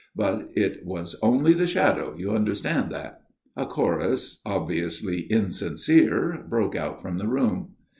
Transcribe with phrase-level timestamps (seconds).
[0.15, 3.21] But it was only the shadow you understand that?"
[3.55, 7.75] A chorus, obviously insincere, broke out from the room.